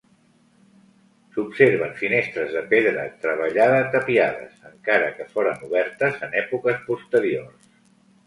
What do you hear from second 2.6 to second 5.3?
pedra treballada tapiades, encara que